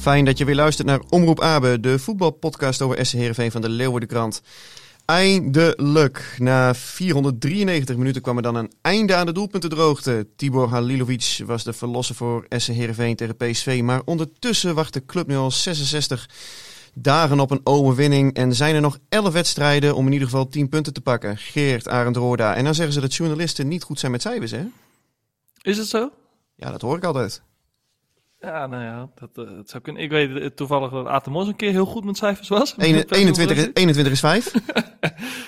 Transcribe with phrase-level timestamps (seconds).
[0.00, 3.68] Fijn dat je weer luistert naar Omroep Abe, de voetbalpodcast over SC Heerenveen van de
[3.68, 4.42] Leeuwardenkrant.
[5.04, 10.26] Eindelijk, na 493 minuten kwam er dan een einde aan de doelpuntendroogte.
[10.36, 15.26] Tibor Halilovic was de verlosser voor SC Heerenveen tegen PSV, maar ondertussen wacht de club
[15.26, 16.28] nu al 66
[16.94, 20.68] dagen op een overwinning en zijn er nog 11 wedstrijden om in ieder geval 10
[20.68, 21.36] punten te pakken.
[21.36, 22.54] Geert, Arend Roorda.
[22.54, 24.64] En dan zeggen ze dat journalisten niet goed zijn met cijfers, hè?
[25.62, 26.10] Is het zo?
[26.54, 27.42] Ja, dat hoor ik altijd.
[28.40, 30.02] Ja, nou ja, dat, eh, dat zou kunnen.
[30.02, 32.74] Ik weet eh, toevallig dat Atemos een keer heel goed met cijfers was.
[32.78, 34.52] Ene- 21, is- 21 is 5.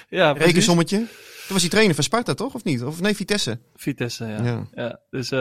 [0.09, 0.47] ja, precies.
[0.47, 0.97] Rekensommetje.
[0.97, 2.55] Toen was hij trainer van Sparta, toch?
[2.55, 2.83] Of niet?
[2.85, 3.59] Of nee, Vitesse.
[3.75, 4.43] Vitesse, ja.
[4.45, 4.67] Ja.
[4.75, 5.01] ja.
[5.11, 5.39] dus eh,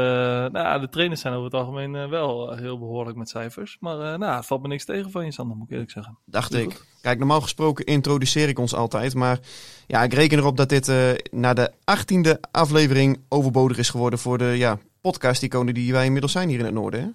[0.51, 3.77] nou, de trainers zijn over het algemeen wel heel behoorlijk met cijfers.
[3.79, 6.17] Maar nou, het valt me niks tegen van je, Sander, moet ik eerlijk zeggen.
[6.25, 6.63] Dacht ik.
[6.63, 6.85] goed.
[7.01, 9.15] Kijk, normaal gesproken introduceer ik ons altijd.
[9.15, 9.39] Maar
[9.87, 10.91] ja, ik reken erop dat dit
[11.31, 16.49] na de achttiende aflevering overbodig is geworden voor de ja, podcast-iconen die wij inmiddels zijn
[16.49, 17.01] hier in het noorden.
[17.01, 17.07] Hè?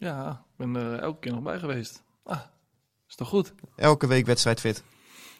[0.00, 2.02] Ja, ik ben er elke keer nog bij geweest.
[2.24, 2.40] Ah,
[3.08, 3.54] is toch goed?
[3.76, 4.82] Elke week wedstrijd fit.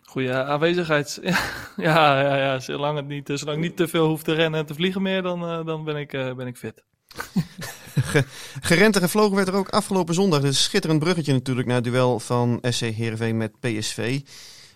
[0.02, 1.20] Goede aanwezigheid.
[1.76, 2.58] Ja, ja, ja.
[2.58, 5.42] Zolang, het niet, zolang niet te veel hoef te rennen en te vliegen meer, dan,
[5.42, 6.82] eh, dan ben, ik, eh, ben ik fit.
[8.60, 10.40] Gerend en gevlogen werd er ook afgelopen zondag.
[10.40, 14.20] Dus een schitterend bruggetje natuurlijk naar het duel van SC Heerenveen met PSV.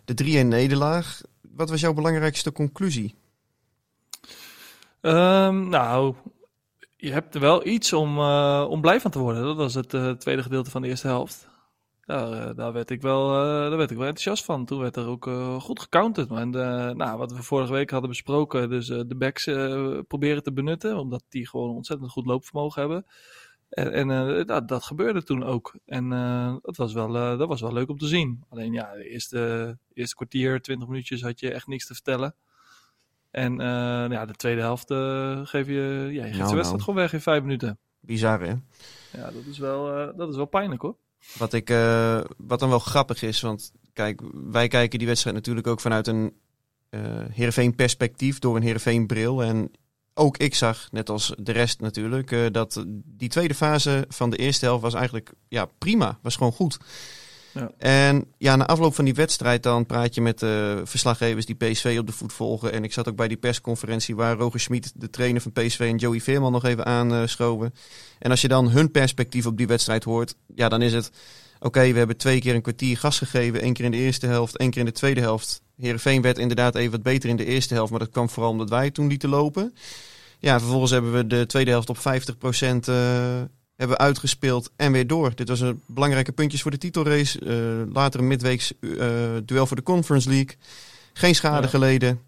[0.04, 1.21] De 3-1 nederlaag.
[1.41, 3.15] Wat was jouw belangrijkste conclusie?
[5.00, 6.15] Ehm, nou,
[7.03, 8.19] je hebt wel iets om,
[8.65, 9.43] om blij van te worden.
[9.43, 11.51] Dat was het eh, tweede gedeelte van de eerste helft.
[12.05, 14.65] Daar, eh, werd ik wel, daar werd ik wel enthousiast van.
[14.65, 16.31] Toen werd er ook goed gecounterd.
[16.31, 16.51] En
[16.97, 19.45] nou, wat we vorige week hadden besproken, dus de backs
[20.07, 20.99] proberen te benutten.
[20.99, 23.07] Omdat die gewoon ontzettend goed loopvermogen hebben.
[23.69, 25.79] En, en dat, dat gebeurde toen ook.
[25.84, 26.09] En
[26.63, 28.45] dat, was wel, dat was wel leuk om te zien.
[28.49, 32.34] Alleen ja, de eerste, eerste kwartier, twintig minuutjes had je echt niks te vertellen.
[33.32, 33.66] En eh,
[34.10, 36.81] ja, de tweede helft eh, geef je, ja, je geeft Nou, de wedstrijd nou.
[36.81, 37.78] gewoon weg in vijf minuten.
[38.00, 38.54] Bizar, hè?
[39.19, 40.97] Ja, dat is wel, eh, dat is wel pijnlijk hoor.
[41.38, 41.69] Wat, ik,
[42.37, 46.41] wat dan wel grappig is, want kijk, wij kijken die wedstrijd natuurlijk ook vanuit een
[47.31, 49.42] Heerenveen perspectief, door een Heerenveen bril.
[49.42, 49.71] En
[50.15, 54.65] ook ik zag, net als de rest natuurlijk, dat die tweede fase van de eerste
[54.65, 56.78] helft was eigenlijk ja, prima, was gewoon goed.
[57.53, 57.71] Ja.
[57.79, 61.97] En ja, na afloop van die wedstrijd dan praat je met de verslaggevers die PSV
[61.99, 62.73] op de voet volgen.
[62.73, 65.97] En ik zat ook bij die persconferentie waar Roger Schmid, de trainer van PSV, en
[65.97, 67.75] Joey Veerman nog even aanschoven.
[68.19, 71.11] En als je dan hun perspectief op die wedstrijd hoort, ja, dan is het...
[71.61, 73.61] Oké, we hebben twee keer een kwartier gas gegeven.
[73.61, 75.63] één keer in de eerste helft, één keer in de tweede helft.
[75.77, 77.91] Heerenveen werd inderdaad even wat beter in de eerste helft.
[77.91, 79.75] Maar dat kwam vooral omdat wij toen lieten lopen.
[80.39, 82.01] Ja, vervolgens hebben we de tweede helft op 50%
[82.89, 83.43] eh
[83.77, 85.34] hebben uitgespeeld en weer door.
[85.34, 87.38] Dit was een belangrijke puntjes voor de titelrace.
[87.41, 88.88] Eh, later een midweeks eh,
[89.44, 90.56] duel voor de Conference League.
[91.12, 91.69] Geen schade Ja.
[91.69, 92.21] geleden.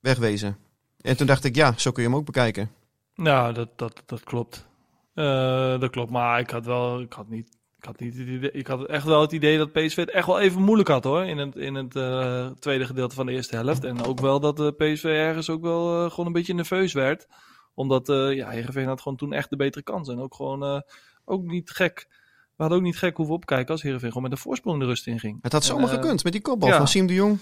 [0.00, 0.56] Wegwezen.
[1.00, 2.70] En toen dacht ik, ja, zo kun je hem ook bekijken.
[3.14, 4.66] Nou, dat, dat, dat klopt.
[5.14, 8.14] Eh, dat klopt, maar ik had wel, ik had niet, ik had niet
[8.54, 11.24] ik had echt wel het idee dat PSV het echt wel even moeilijk had hoor,
[11.24, 11.90] in het, in het
[12.60, 13.84] tweede gedeelte van de eerste helft.
[13.84, 17.26] En ook wel dat de PSV ergens ook wel gewoon een beetje nerveus werd.
[17.74, 20.08] Omdat, eh ja, Heerenveen had gewoon toen echt de betere kans.
[20.08, 20.80] En ook gewoon, eh,
[21.24, 22.06] ook niet gek,
[22.56, 25.06] we hadden ook niet gek hoeven opkijken als Heerenveen gewoon met een voorsprong de rust
[25.06, 25.38] in ging.
[25.42, 26.76] Het had zomaar eh, gekund met die kopbal ja.
[26.76, 27.40] van Siem de Jong.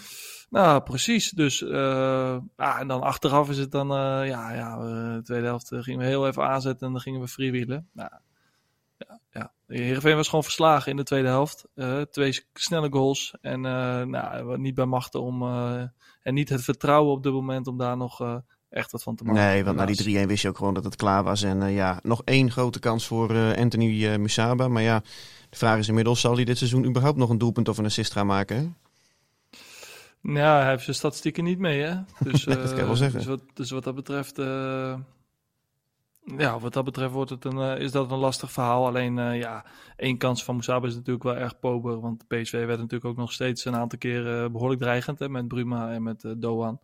[0.51, 1.31] Nou, precies.
[1.31, 4.77] Dus, ja, en dan achteraf is het dan, eh, ja, ja,
[5.17, 7.89] de tweede helft gingen we heel even aanzetten en dan gingen we freewheelen.
[7.93, 8.11] Nou,
[8.97, 9.53] ja, ja.
[9.67, 11.67] Heerenveen was gewoon verslagen in de tweede helft.
[12.11, 15.43] Twee snelle goals en nou, niet bij machten om,
[16.23, 19.43] en niet het vertrouwen op dit moment om daar nog echt wat van te maken.
[19.43, 21.43] Nee, want na die 3-1 wist je ook gewoon dat het klaar was.
[21.43, 24.69] En eh, ja, nog één grote kans voor eh, Anthony eh, Musaba.
[24.69, 25.03] Maar ja,
[25.51, 28.13] de vraag is inmiddels, zal hij dit seizoen überhaupt nog een doelpunt of een assist
[28.13, 28.57] gaan maken?
[28.57, 28.69] hè?
[30.23, 31.95] Ja, hij heeft zijn statistieken niet mee, hè?
[32.31, 33.19] Dus, Nee, dat kan je eh, wel zeggen.
[33.19, 34.95] Dus wat, dus wat dat betreft, eh,
[36.37, 38.87] ja, wat dat betreft wordt het een, is dat een lastig verhaal.
[38.87, 39.65] Alleen, eh, ja,
[39.97, 42.01] één kans van Moesaba is natuurlijk wel erg pober.
[42.01, 45.29] Want PSV werd natuurlijk ook nog steeds een aantal keren eh, behoorlijk dreigend, hè?
[45.29, 46.81] Met Bruma en met Doan.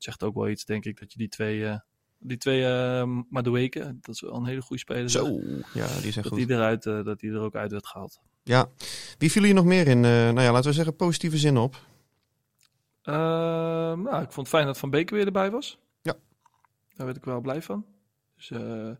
[0.00, 1.78] Het zegt ook wel iets, denk ik, dat je die twee, eh
[2.18, 5.10] die twee eh Madueke, dat is wel een hele goede speler.
[5.10, 5.26] Zo,
[5.74, 6.36] ja, die is echt Dat goed.
[6.36, 8.20] die, eruit, eh, dat die er ook uit werd gehaald.
[8.42, 8.68] Ja,
[9.18, 11.76] wie viel hier nog meer in, nou ja, laten we zeggen, positieve zin op?
[13.02, 15.78] Nou, ik vond het fijn dat Van Beek weer erbij was.
[16.02, 16.14] Ja.
[16.96, 17.84] Daar werd ik wel blij van.
[18.36, 18.90] Dus, eh,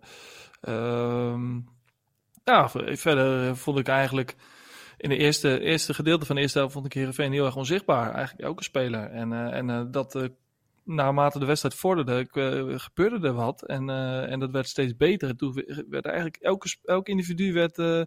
[0.61, 1.61] ehm,
[2.45, 4.37] ja, verder vond ik eigenlijk
[4.97, 8.15] in de eerste, eerste gedeelte van de eerste helft vond ik Heerenveen heel erg onzichtbaar.
[8.15, 9.11] Eigenlijk elke speler.
[9.11, 10.31] En, en dat
[10.85, 13.63] naarmate de wedstrijd vorderde, eh, gebeurde er wat.
[13.63, 15.29] En, eh, en dat werd steeds beter.
[15.29, 18.03] En toen werd eigenlijk elke, elk individu werd, eh,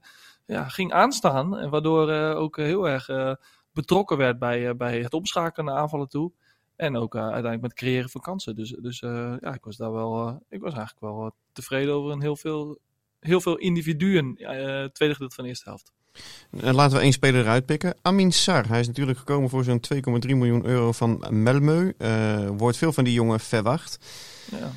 [0.45, 1.57] ja, ging aanstaan.
[1.57, 3.37] En waardoor ook heel erg...
[3.73, 6.31] betrokken werd bij, bij het omschakelen naar aanvallen toe.
[6.75, 8.55] En ook uiteindelijk met creëren van kansen.
[8.55, 10.41] Dus, dus ja, ik was daar wel.
[10.49, 12.79] ik was eigenlijk wel tevreden over een heel veel,
[13.19, 14.35] heel veel individuen.
[14.93, 15.93] tweede gedeelte van de eerste helft.
[16.61, 17.95] En laten we één speler eruit pikken.
[18.01, 20.01] Amin Sar, hij is natuurlijk gekomen voor zo'n 2,3
[20.35, 21.93] miljoen euro van Melmeu.
[21.97, 23.97] Eh, wordt veel van die jongen verwacht.
[24.51, 24.71] Ja.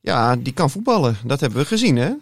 [0.00, 1.16] Ja, die kan voetballen.
[1.24, 2.12] Dat hebben we gezien, hè?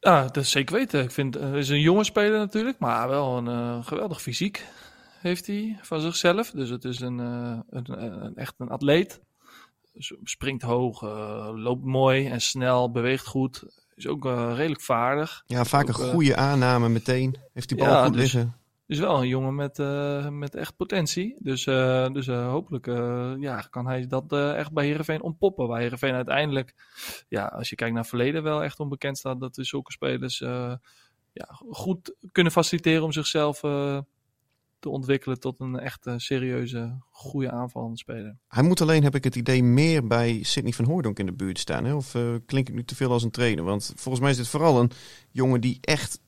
[0.00, 1.02] Ja, dat is zeker weten.
[1.02, 4.66] Ik vind het is een jonge speler natuurlijk, maar wel een eh, geweldig fysiek
[5.20, 6.50] heeft hij van zichzelf.
[6.50, 9.20] Dus het is een, eh, een, een- echt een atleet.
[9.94, 13.62] Dus springt hoog, eh, loopt mooi en snel, beweegt goed.
[13.94, 15.42] Is ook eh, redelijk vaardig.
[15.46, 17.36] Ja, vaak een Ook, eh, goede aanname meteen.
[17.52, 18.56] Heeft die bal Ja, goed dus- liggen.
[18.86, 21.36] is wel een jongen met, eh, met echt potentie.
[21.38, 21.64] Dus,
[22.12, 22.86] dus hopelijk
[23.40, 25.68] ja, kan hij dat echt bij Heerenveen ontpoppen.
[25.68, 26.74] Waar Heerenveen uiteindelijk,
[27.28, 30.38] ja, als je kijkt naar het verleden, wel echt onbekend staat dat er zulke spelers
[31.32, 33.60] ja, goed kunnen faciliteren om zichzelf
[34.82, 38.36] te ontwikkelen tot een echt eh, serieuze, goede aanvallende speler.
[38.48, 41.58] Hij moet alleen, heb ik het idee, meer bij Sidney van Hooydonk in de buurt
[41.58, 41.84] staan.
[41.84, 41.94] Hè?
[41.94, 43.64] Of eh, klink ik nu te veel als een trainer?
[43.64, 44.90] Want volgens mij is dit vooral een
[45.30, 46.20] jongen die echt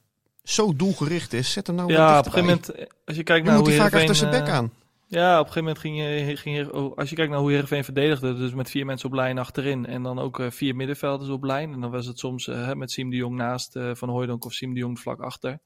[0.43, 1.53] zo doelgericht is.
[1.53, 3.69] Zet hem nou ja, op een gegeven moment, eh, als je kijkt Nu naar moet
[3.69, 4.73] hoe hij vaak achter zijn bek aan.
[5.07, 7.51] Ja, op een gegeven moment ging je, ging je oh, als je kijkt naar hoe
[7.51, 11.45] Heerenveen verdedigde, dus met vier mensen op lijn achterin en dan ook vier middenvelders op
[11.45, 11.73] lijn.
[11.73, 14.81] En dan was het soms met Siem de Jong naast Van Hooijdonk of Siem de
[14.81, 15.59] Jong vlak achter.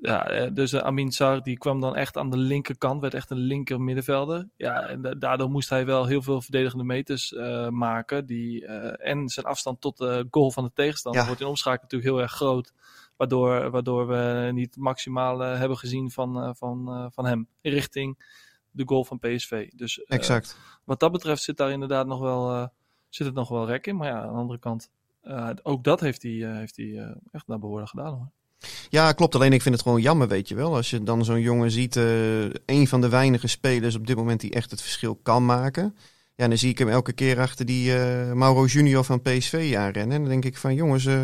[0.00, 3.30] Ja, eh, dus eh, Amin Sar die kwam dan echt aan de linkerkant, werd echt
[3.30, 4.48] een linker middenvelder.
[4.56, 8.26] Ja, en da- daardoor moest hij wel heel veel verdedigende meters eh, maken.
[8.26, 8.66] Die,
[8.96, 11.26] en zijn afstand tot de goal van de tegenstander Ja.
[11.26, 12.72] wordt in omschakeling natuurlijk heel erg groot.
[13.16, 18.36] Waardoor, waardoor we niet maximaal hebben gezien van, van, van hem richting
[18.70, 19.70] de goal van PSV.
[19.70, 20.58] Dus Exact.
[20.84, 22.70] wat dat betreft zit daar inderdaad nog wel,
[23.08, 23.96] zit het nog wel rek in.
[23.96, 24.90] Maar ja, aan de andere kant,
[25.62, 28.30] ook dat heeft hij, heeft hij echt naar behoren gedaan hoor.
[28.88, 29.34] Ja, klopt.
[29.34, 30.74] Alleen ik vind het gewoon jammer, weet je wel.
[30.76, 34.40] Als je dan zo'n jongen ziet, eh een van de weinige spelers op dit moment
[34.40, 35.96] die echt het verschil kan maken.
[36.34, 40.16] Ja, dan zie ik hem elke keer achter die eh, Mauro Junior van PSV aanrennen.
[40.16, 41.22] En dan denk ik van jongens, eh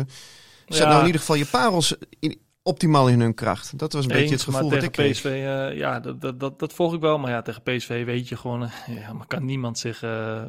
[0.67, 0.87] zet Ja.
[0.87, 3.77] nou in ieder geval je parels in- optimaal in hun kracht.
[3.79, 5.11] Dat was een beetje het gevoel wat ik kreeg.
[5.11, 5.41] PSV,
[5.75, 7.17] ja, dat, dat, dat, dat volg ik wel.
[7.19, 10.03] Maar ja, tegen PSV weet je gewoon, ja, maar kan niemand zich,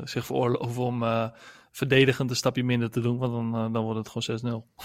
[0.04, 1.04] zich veroorloven om
[1.72, 3.18] verdedigend een stapje minder te doen.
[3.18, 4.84] Want dan, dan wordt het gewoon 6-0.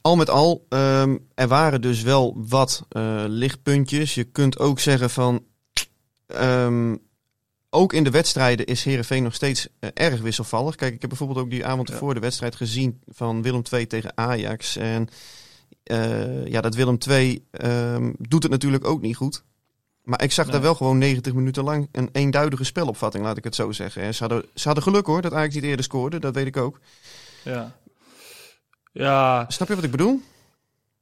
[0.00, 4.14] Al met al, ehm, er waren dus wel wat eh, lichtpuntjes.
[4.14, 5.44] Je kunt ook zeggen van...
[6.26, 6.96] ehm,
[7.70, 10.74] ook in de wedstrijden is Herenveen nog steeds eh, erg wisselvallig.
[10.74, 11.94] Kijk, ik heb bijvoorbeeld ook die avond Ja.
[11.94, 14.76] ervoor de wedstrijd gezien van Willem II tegen Ajax.
[14.76, 15.08] En
[15.82, 19.42] eh, ja, dat Willem II ehm, doet het natuurlijk ook niet goed.
[20.02, 23.54] Maar ik zag daar wel gewoon 90 minuten lang een eenduidige spelopvatting, laat ik het
[23.54, 24.02] zo zeggen.
[24.02, 26.18] En ze hadden, ze hadden geluk hoor, dat Ajax niet eerder scoorde.
[26.18, 26.80] Dat weet ik ook.
[27.44, 27.76] Ja.
[28.92, 30.20] Ja, Snap je wat ik bedoel?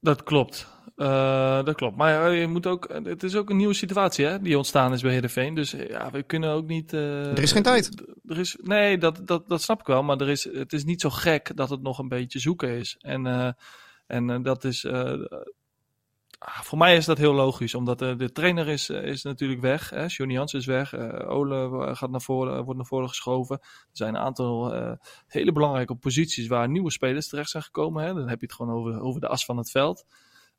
[0.00, 0.66] dat klopt.
[0.97, 1.97] Eh, dat klopt.
[1.97, 5.02] Maar ja, je moet ook, het is ook een nieuwe situatie hè, die ontstaan is
[5.02, 5.54] bij Heerenveen.
[5.54, 6.92] Dus eh, ja, we kunnen ook niet...
[6.92, 8.04] eh, Er is geen tijd.
[8.26, 10.02] Er is, nee, dat, dat, dat snap ik wel.
[10.02, 12.97] Maar er is, het is niet zo gek dat het nog een beetje zoeken is.
[13.00, 13.50] En, eh,
[14.07, 14.87] en eh, dat is...
[16.38, 17.75] ah, voor mij is dat heel logisch.
[17.75, 19.90] Omdat eh, de trainer is, eh, is natuurlijk weg.
[19.90, 20.04] Hè?
[20.07, 20.92] Johnny Jans is weg.
[20.92, 23.59] eh Ole gaat naar voren, wordt naar voren geschoven.
[23.61, 24.73] Er zijn een aantal
[25.26, 28.04] hele belangrijke posities waar nieuwe spelers terecht zijn gekomen.
[28.04, 28.14] Hè?
[28.14, 30.04] Dan heb je het gewoon over, over de as van het veld.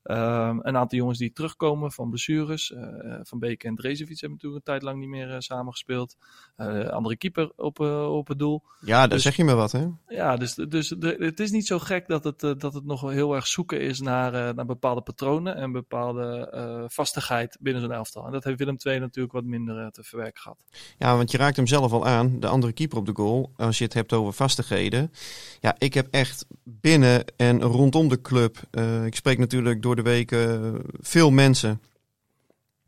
[0.04, 2.72] Ehm, een aantal jongens die terugkomen van blessures.
[2.74, 2.84] Eh,
[3.24, 6.16] van Beek en Drezevic hebben natuurlijk een tijd lang niet meer eh, samengespeeld.
[6.56, 8.64] Eh, andere keeper op, eh, op het doel.
[8.82, 9.88] Ja, daar Dus- zeg je me wat, hè?
[10.08, 13.02] Ja, dus, dus de, het is niet zo gek dat het, eh, dat het nog
[13.02, 17.82] wel heel erg zoeken is naar, eh, naar bepaalde patronen en bepaalde eh, vastigheid binnen
[17.82, 18.26] zo'n elftal.
[18.26, 20.58] En dat heeft Willem II natuurlijk wat minder eh, te verwerken gehad.
[20.98, 23.52] Ja, want je raakt hem zelf al aan, de andere keeper op de goal.
[23.56, 25.12] Als je het hebt over vastigheden.
[25.60, 28.58] Ja, ik heb echt binnen en rondom de club.
[28.72, 31.82] eh, ik spreek natuurlijk door de week eh, veel mensen.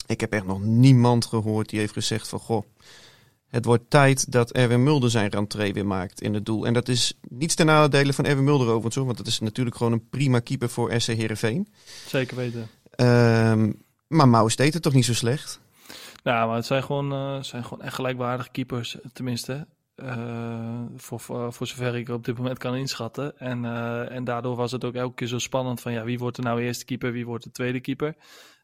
[0.05, 2.65] Ik heb echt nog niemand gehoord die heeft gezegd van goh.
[3.48, 6.65] Het wordt tijd dat Erwin Mulder zijn rentree weer maakt in het doel.
[6.65, 9.75] En dat is niets ten nadele van Erwin Mulder overigens, hoor, want dat is natuurlijk
[9.75, 11.67] gewoon een prima keeper voor SC Heerenveen.
[12.08, 12.70] Zeker weten.
[12.91, 13.70] Ehm
[14.12, 15.60] maar Maus deed het toch niet zo slecht?
[16.24, 19.67] Nou, maar het zijn gewoon, eh, zijn gewoon echt gelijkwaardige keepers, tenminste.
[20.01, 23.38] Eh, voor, voor, voor zover ik op dit moment kan inschatten.
[23.39, 26.38] En, eh, en daardoor was het ook elke keer zo spannend van ja, wie wordt
[26.38, 28.15] er nou eerste keeper, wie wordt de tweede keeper.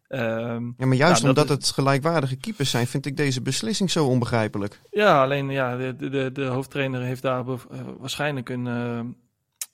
[0.08, 4.06] Ehm, Ja, maar juist omdat is- het gelijkwaardige keepers zijn, vind ik deze beslissing zo
[4.06, 4.79] onbegrijpelijk.
[4.91, 7.56] Ja, alleen ja, de, de, de hoofdtrainer heeft daar eh,
[8.00, 8.67] waarschijnlijk een,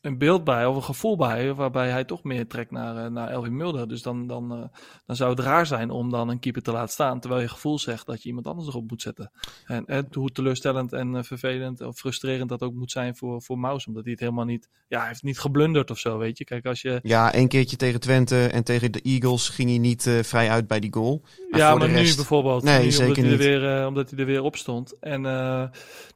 [0.04, 3.30] een beeld bij of een gevoel bij, waarbij hij toch meer trekt naar, eh, naar
[3.30, 3.88] Elvin Mulder.
[3.88, 4.64] Dus dan, dan, eh,
[5.06, 7.80] dan zou het raar zijn om dan een keeper te laten staan, terwijl je gevoel
[7.80, 9.32] zegt dat je iemand anders erop moet zetten.
[9.66, 13.60] En eh, hoe teleurstellend en eh, vervelend of frustrerend dat ook moet zijn voor, voor
[13.60, 16.44] Maus, omdat hij het helemaal niet, ja, hij heeft niet geblunderd of zo, weet je.
[16.44, 20.10] Kijk, als je, Ja, een keertje tegen Twente en tegen de Eagles ging hij niet
[20.22, 21.22] vrij uit bij die goal.
[21.50, 22.64] Maar ja, voor maar de nu bijvoorbeeld.
[22.64, 23.62] Nee, nu, zeker omdat, hij er niet.
[23.62, 25.00] weer, omdat hij er weer op stond.
[25.00, 25.70] En, nou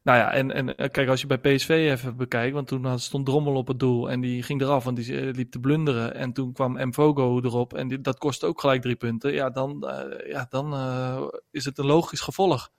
[0.04, 3.56] ja, en, en kijk, als je bij PSV even bekijkt, want toen had- stond Drommel
[3.56, 6.16] op het doel en die ging eraf, want die eh, liep te blunderen.
[6.16, 9.34] En toen kwam Mvogo erop en die, dat kostte ook gelijk drie punten.
[9.34, 12.72] Ja, dan, eh, ja, dan eh, is het een logisch gevolg.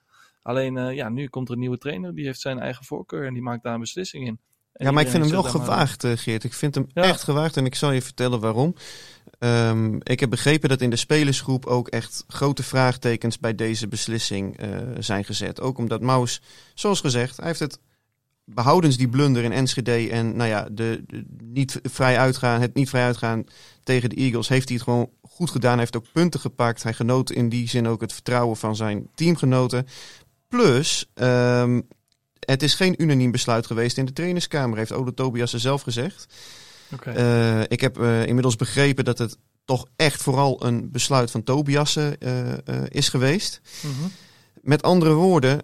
[0.42, 3.42] Alleen, ja, nu komt er een nieuwe trainer, die heeft zijn eigen voorkeur en die
[3.42, 4.38] maakt daar een beslissing in.
[4.72, 6.44] En Ja, maar ik vind hem wel maar- gewaagd, Geert.
[6.44, 7.02] Ik vind hem Ja.
[7.02, 8.74] echt gewaagd en ik zal je vertellen waarom.
[9.38, 14.60] Ehm, ik heb begrepen dat in de spelersgroep ook echt grote vraagtekens bij deze beslissing
[14.98, 15.60] zijn gezet.
[15.60, 16.40] Ook omdat Maus,
[16.74, 17.78] zoals gezegd, hij heeft het
[18.54, 22.88] behoudens die blunder in Enschede en nou ja, de, de niet vrij uitgaan, het niet
[22.88, 23.44] vrij uitgaan
[23.82, 25.70] tegen de Eagles, heeft hij het gewoon goed gedaan.
[25.70, 26.82] Hij heeft ook punten gepakt.
[26.82, 29.86] Hij genoot in die zin ook het vertrouwen van zijn teamgenoten.
[30.48, 31.80] Plus, ehm,
[32.38, 36.34] het is geen unaniem besluit geweest in de trainerskamer, heeft Ole Tobias er zelf gezegd.
[37.04, 39.38] Eh, ik heb eh, inmiddels begrepen dat het
[39.68, 43.60] toch echt vooral een besluit van Tobiasen eh, eh, is geweest.
[43.80, 44.08] Mhm.
[44.60, 45.60] Met andere woorden,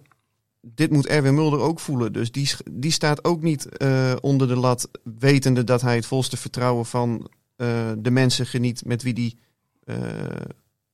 [0.73, 2.13] dit moet Erwin Mulder ook voelen.
[2.13, 6.37] Dus die, die staat ook niet eh, onder de lat, wetende dat hij het volste
[6.37, 9.37] vertrouwen van eh, de mensen geniet met wie die
[9.83, 9.97] eh,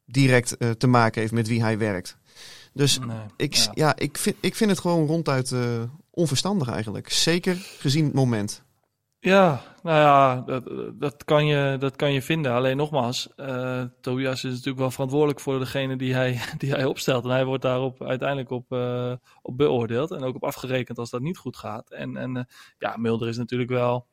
[0.05, 2.17] direct te maken heeft, met wie hij werkt.
[2.73, 3.71] Dus Nee, ik, ja.
[3.73, 3.95] ja.
[3.95, 5.53] ik, vind, ik vind het gewoon ronduit
[6.09, 7.09] onverstandig eigenlijk.
[7.09, 8.63] Zeker gezien het moment.
[9.23, 10.63] Ja, nou ja, dat,
[10.99, 12.51] dat, kan, je, dat kan je vinden.
[12.51, 17.23] Alleen nogmaals, eh, Tobias is natuurlijk wel verantwoordelijk voor degene die hij, die hij opstelt.
[17.23, 18.71] En hij wordt daarop uiteindelijk op,
[19.41, 21.91] op beoordeeld en ook op afgerekend als dat niet goed gaat.
[21.91, 22.43] En, en eh,
[22.77, 24.07] ja, Mulder is natuurlijk wel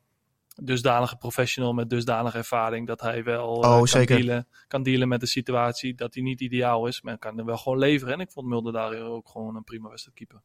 [0.61, 4.17] dusdanige professional met dusdanige ervaring dat hij wel eh, Oh, kan, zeker.
[4.17, 7.57] dealen, kan dealen met de situatie dat hij niet ideaal is, maar kan er wel
[7.57, 8.13] gewoon leveren.
[8.13, 10.41] En ik vond Mulder daar ook gewoon een prima wedstrijd keeper.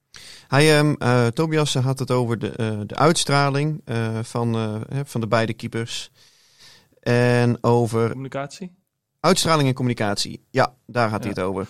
[0.49, 3.83] Hij, eh, Tobias had het over de, eh, de uitstraling
[4.23, 6.11] van, van de beide keepers.
[7.01, 8.75] En over Communicatie?
[9.21, 10.45] uitstraling en communicatie.
[10.51, 11.67] Ja, daar had hij het over.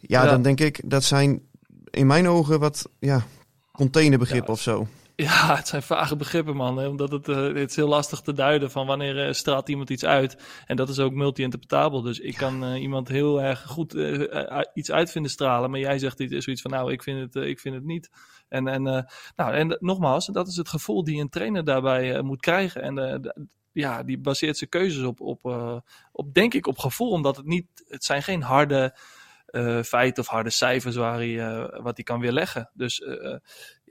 [0.00, 0.30] Ja, Ja.
[0.30, 1.42] dan denk ik, dat zijn
[1.90, 3.26] in mijn ogen wat ja,
[3.72, 4.52] containerbegrippen Ja.
[4.52, 4.86] of zo.
[5.16, 6.76] Ja, het zijn vage begrippen, man.
[6.76, 6.86] Hè?
[6.88, 10.04] Omdat het, eh, het is heel lastig te duiden van wanneer eh, straalt iemand iets
[10.04, 10.36] uit.
[10.66, 12.02] En dat is ook multi-interpretabel.
[12.02, 13.94] Dus ik kan eh, iemand heel erg goed
[14.74, 15.70] iets uit vinden stralen.
[15.70, 18.10] Maar jij zegt iets, zoiets van, nou, ik vind het, ik vind het niet.
[18.48, 18.82] En, en,
[19.36, 22.82] nou, en nogmaals, dat is het gevoel die een trainer daarbij moet krijgen.
[22.82, 25.44] En ja, die baseert zijn keuzes op, op,
[26.12, 27.10] op, denk ik, op gevoel.
[27.10, 28.96] Omdat het niet, het zijn geen harde
[29.84, 32.70] feiten of harde cijfers waar hij, wat hij kan weerleggen.
[32.72, 33.02] Dus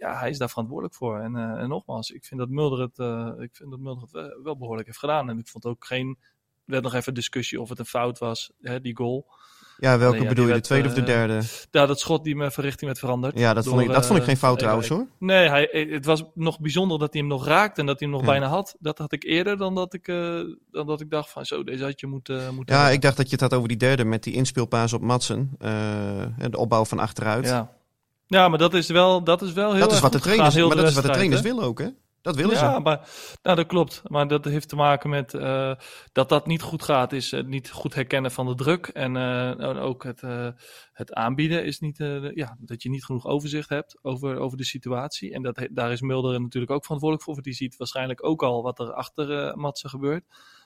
[0.03, 1.19] ja, hij is daar verantwoordelijk voor.
[1.19, 4.41] En, eh, en nogmaals, ik vind dat Mulder het, eh, ik vind dat Mulder het
[4.43, 5.29] wel, behoorlijk heeft gedaan.
[5.29, 6.17] En ik vond ook geen.
[6.65, 9.25] Er werd nog even discussie of het een fout was, hè, die goal.
[9.77, 10.53] Ja, welke Nee, ja, bedoel je?
[10.53, 11.41] De tweede of de eh, derde?
[11.71, 13.39] Ja, dat schot die me van richting werd veranderd.
[13.39, 15.07] Ja, dat, vond ik, dat vond ik geen fout trouwens hoor.
[15.19, 18.17] Nee, hij, het was nog bijzonder dat hij hem nog raakte en dat hij hem
[18.17, 18.31] nog Ja.
[18.31, 18.75] bijna had.
[18.79, 20.05] Dat had ik eerder dan dat ik,
[20.71, 22.97] dan dat ik dacht van zo, deze had je moeten, moeten Ja, hebben.
[22.97, 25.51] ik dacht dat je het had over die derde met die inspeelpaas op Matsen.
[25.59, 27.45] eh, de opbouw van achteruit.
[27.45, 27.71] Ja.
[28.25, 30.67] Ja, maar dat is wel, dat is wel heel dat is wat de trainers, gegaan,
[30.67, 31.47] maar dat is wat de trainers hè?
[31.47, 31.89] willen ook, hè?
[32.23, 32.79] Dat willen ja, ze.
[32.79, 33.09] maar
[33.41, 34.01] nou, dat klopt.
[34.07, 35.73] Maar dat heeft te maken met eh,
[36.11, 38.87] dat dat niet goed gaat, is het niet goed herkennen van de druk.
[38.87, 40.47] En, eh, ook het, eh,
[40.91, 44.63] het aanbieden is niet, eh, ja, dat je niet genoeg overzicht hebt over, over de
[44.63, 45.33] situatie.
[45.33, 47.33] En dat, daar is Mulder natuurlijk ook verantwoordelijk voor.
[47.33, 50.23] Want die ziet waarschijnlijk ook al wat er achter eh Matsen gebeurt.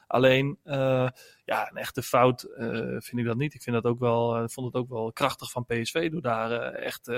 [0.08, 1.10] Alleen, eh,
[1.46, 3.54] ja, een echte fout eh, vind ik dat niet.
[3.54, 6.74] Ik vind dat ook wel, eh, vond het ook wel krachtig van PSV door daar
[6.74, 7.12] echt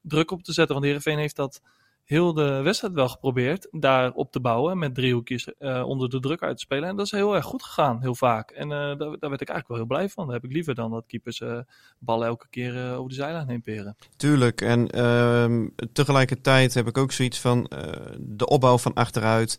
[0.00, 0.74] druk op te zetten.
[0.74, 1.60] Want Heerenveen heeft dat
[2.04, 4.78] heel de wedstrijd wel geprobeerd daar op te bouwen.
[4.78, 6.88] Met driehoekjes eh, onder de druk uit te spelen.
[6.88, 8.50] En dat is heel erg goed gegaan, heel vaak.
[8.50, 10.24] En eh, daar, daar werd ik eigenlijk wel heel blij van.
[10.24, 11.58] Dat heb ik liever dan dat keepers eh,
[11.98, 13.96] ballen elke keer over de zijlijn heen peren.
[14.16, 14.60] Tuurlijk.
[14.60, 17.70] En ehm, tegelijkertijd heb ik ook zoiets van
[18.18, 19.58] de opbouw van achteruit.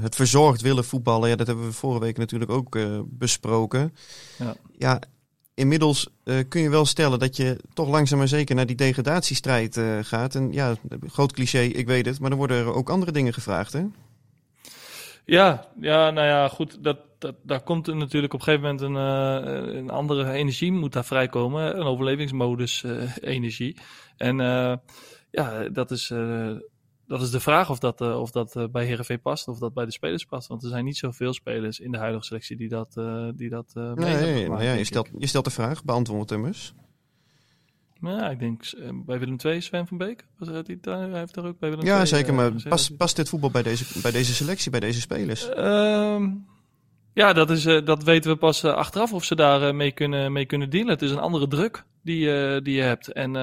[0.00, 1.28] het verzorgd willen voetballen.
[1.28, 3.94] Ja, dat hebben we vorige week natuurlijk ook besproken.
[4.38, 4.54] Ja.
[4.72, 5.00] ja,
[5.58, 9.76] inmiddels eh, kun je wel stellen dat je toch langzaam maar zeker naar die degradatiestrijd
[9.76, 10.34] eh, gaat.
[10.34, 10.74] En ja,
[11.06, 12.20] groot cliché, ik weet het.
[12.20, 13.84] Maar dan worden er ook andere dingen gevraagd, hè?
[15.24, 16.84] Ja, ja, nou ja, goed.
[16.84, 20.92] Dat, dat, daar komt natuurlijk op een gegeven moment een, eh, een andere energie moet
[20.92, 21.78] daar vrijkomen.
[21.78, 22.84] Een overlevingsmodus
[23.20, 23.76] energie.
[24.16, 24.36] En
[25.30, 26.12] ja, dat is,
[27.08, 29.48] dat is de vraag of dat, eh, of dat eh, bij Heerenveen past.
[29.48, 30.48] Of dat bij de spelers past.
[30.48, 33.70] Want er zijn niet zoveel spelers in de huidige selectie die dat, eh die dat
[33.74, 36.74] Nee, gemaakt, nou ja, je, stelt, je stelt de vraag, beantwoord hem eens.
[38.00, 38.62] Ja, ik denk
[39.06, 40.26] bij Willem II, Sven van Beek.
[40.38, 42.34] Was die, hij heeft daar ook bij Willem Ja, II, zeker.
[42.34, 45.48] Maar past, past dit voetbal bij deze, bij deze selectie, bij deze spelers?
[45.48, 46.30] Ehm,
[47.12, 50.70] ja, dat, is, dat weten we pas achteraf of ze daar mee, kunnen, mee kunnen
[50.70, 50.90] dealen.
[50.90, 52.26] Het is een andere druk die,
[52.62, 53.12] die je hebt.
[53.12, 53.36] En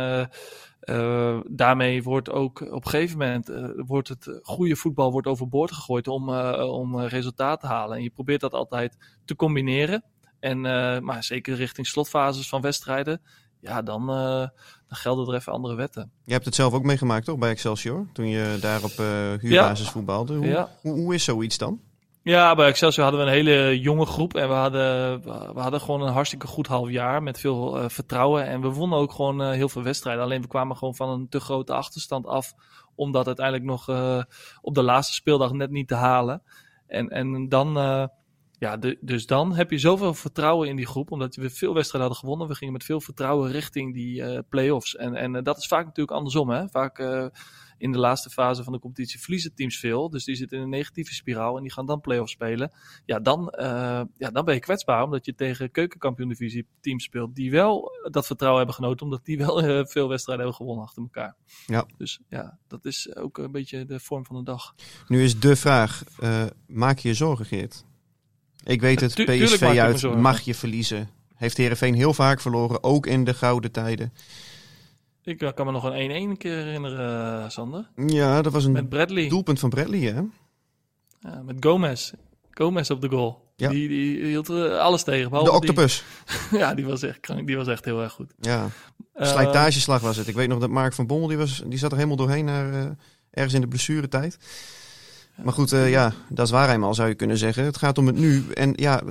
[0.86, 5.72] eh, daarmee wordt ook op een gegeven moment eh, wordt het goede voetbal wordt overboord
[5.72, 7.98] gegooid om, eh, om resultaat te halen.
[7.98, 10.04] En je probeert dat altijd te combineren.
[10.40, 10.62] En,
[11.04, 13.22] maar zeker richting slotfases van wedstrijden,
[13.60, 14.52] ja, dan, dan
[14.88, 16.12] gelden er even andere wetten.
[16.26, 18.08] Je hebt het zelf ook meegemaakt, toch, bij Excelsior?
[18.14, 18.98] Toen je daar op
[19.42, 20.36] huurbasis voetbalde.
[20.36, 20.70] Hoe, Ja.
[20.82, 21.80] hoe, hoe is zoiets dan?
[22.26, 24.36] Ja, bij Excelsior hadden we een hele jonge groep.
[24.36, 25.22] En we hadden,
[25.54, 28.46] we hadden gewoon een hartstikke goed half jaar met veel eh, vertrouwen.
[28.46, 30.24] En we wonnen ook gewoon eh, heel veel wedstrijden.
[30.24, 32.54] Alleen we kwamen gewoon van een te grote achterstand af.
[32.96, 34.24] Om dat uiteindelijk nog eh,
[34.62, 36.42] op de laatste speeldag net niet te halen.
[36.88, 37.74] En, en dan,
[38.60, 41.12] ja, de, dus dan heb je zoveel vertrouwen in die groep.
[41.12, 42.48] Omdat we veel wedstrijden hadden gewonnen.
[42.48, 44.96] We gingen met veel vertrouwen richting die eh play-offs.
[44.96, 46.50] En, en eh, dat is vaak natuurlijk andersom.
[46.50, 46.68] Hè?
[46.70, 47.26] Vaak eh,
[47.78, 50.10] in de laatste fase van de competitie verliezen teams veel.
[50.10, 52.72] Dus die zitten in een negatieve spiraal en die gaan dan play-offs spelen.
[53.06, 53.54] Ja, dan,
[54.18, 58.64] ja, dan ben je kwetsbaar omdat je tegen keukenkampioen-divisie teams speelt die wel dat vertrouwen
[58.66, 61.36] hebben genoten, omdat die wel veel wedstrijden hebben gewonnen achter elkaar.
[61.66, 61.86] Ja.
[61.98, 64.76] Dus ja, dat is ook een beetje de vorm van de dag.
[65.08, 66.04] Nu is de vraag,
[66.68, 67.86] maak je je zorgen, Geert?
[68.66, 70.22] Ik weet het, Tu- PSV uit zorgen.
[70.22, 71.10] mag je verliezen.
[71.36, 74.14] Heeft Heerenveen heel vaak verloren, ook in de gouden tijden.
[75.24, 77.90] Ik eh, kan me nog een 1-1 een keer herinneren, eh, Sander.
[78.08, 78.90] Ja, dat was een
[79.30, 80.22] doelpunt van Bradley, hè?
[81.20, 82.12] Ja, met Gomez.
[82.52, 83.44] Gomez op de goal.
[83.56, 83.70] Ja.
[83.70, 85.32] Die, die hield eh, alles tegen.
[85.32, 86.04] De die- octopus.
[86.52, 88.34] ja, die was, echt, krank- die was echt heel erg goed.
[88.40, 88.68] Ja,
[89.16, 90.28] slijtageslag was het.
[90.28, 92.96] Ik weet nog dat Mark van Bommel, die, was, die zat er helemaal doorheen naar
[93.32, 94.38] ergens in de blessuretijd.
[95.44, 97.64] Maar goed, eh, ja, dat is waar eenmaal zou je kunnen zeggen.
[97.64, 98.46] Het gaat om het nu.
[98.54, 99.02] En ja,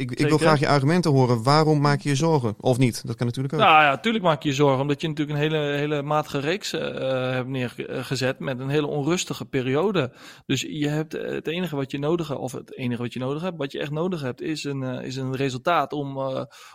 [0.00, 1.42] ik, ik wil graag je argumenten horen.
[1.42, 2.54] Waarom maak je je zorgen?
[2.60, 3.06] Of niet?
[3.06, 3.60] Dat kan natuurlijk ook.
[3.60, 4.80] Nou ja, tuurlijk maak je je zorgen.
[4.80, 8.38] Omdat je natuurlijk een hele, hele matige reeks eh, hebt neergezet.
[8.38, 10.12] Met een hele onrustige periode.
[10.46, 12.40] Dus je hebt eh, het enige wat je nodig hebt.
[12.40, 13.56] Of het enige wat je nodig hebt.
[13.56, 14.40] Wat je echt nodig hebt.
[14.40, 15.92] Is een, eh, is een resultaat.
[15.92, 16.18] Om,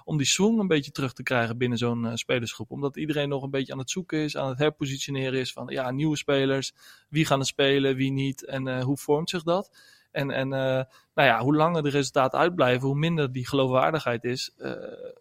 [0.03, 2.71] om die swing een beetje terug te krijgen binnen zo'n spelersgroep.
[2.71, 4.38] Omdat iedereen nog een beetje aan het zoeken is.
[4.38, 5.53] Aan het herpositioneren is.
[5.53, 6.73] Van ja, nieuwe spelers.
[7.09, 7.95] Wie gaan er spelen?
[7.95, 8.45] Wie niet?
[8.45, 9.69] En hoe vormt zich dat?
[10.15, 14.51] En, en eh, nou ja, hoe langer de resultaten uitblijven, hoe minder die geloofwaardigheid is
[14.58, 14.71] eh,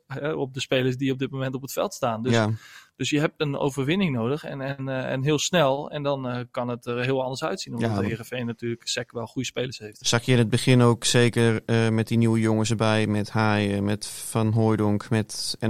[0.07, 2.22] hè, op de spelers die op dit moment op het veld staan.
[2.22, 2.50] Dus, ja.
[2.96, 5.90] dus je hebt een overwinning nodig en, en, eh, en heel snel.
[5.90, 7.74] En dan kan het er heel anders uitzien.
[7.74, 9.98] Omdat Ja, de Heerenveen natuurlijk SEC wel goede spelers heeft.
[10.07, 13.07] Zag je in het begin ook zeker met die nieuwe jongens erbij.
[13.07, 15.68] Met Haaien, met Van Hooijdonk, met eh,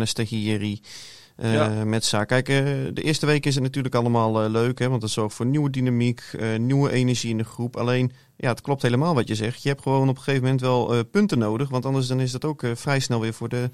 [1.36, 1.84] Ja.
[1.84, 2.12] met.
[2.26, 2.56] Kijk, eh,
[2.92, 4.78] de eerste week is het natuurlijk allemaal eh, leuk.
[4.78, 7.76] Hè, want dat zorgt voor nieuwe dynamiek, eh, nieuwe energie in de groep.
[7.76, 9.62] Alleen, ja, het klopt helemaal wat je zegt.
[9.62, 11.68] Je hebt gewoon op een gegeven moment wel eh, punten nodig.
[11.68, 13.70] Want anders dan is dat ook eh, vrij snel weer voor de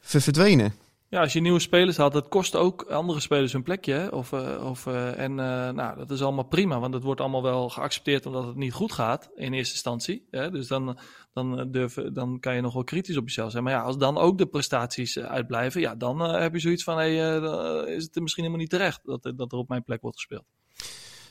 [0.00, 0.74] ver- verdwenen.
[1.10, 3.92] Ja, als je nieuwe spelers had, dat kost ook andere spelers hun plekje.
[3.92, 4.08] hè.
[4.08, 7.42] Of, eh, of, eh, en eh, nou, dat is allemaal prima, want het wordt allemaal
[7.42, 10.26] wel geaccepteerd omdat het niet goed gaat in eerste instantie.
[10.30, 10.50] Hè.
[10.50, 10.98] Dus dan,
[11.32, 13.64] dan, durf, dan kan je nog wel kritisch op jezelf zijn.
[13.64, 17.34] Maar ja, als dan ook de prestaties uitblijven, ja, dan heb je zoiets van, hey,
[17.34, 20.16] eh, dan is het misschien helemaal niet terecht dat, dat er op mijn plek wordt
[20.16, 20.44] gespeeld.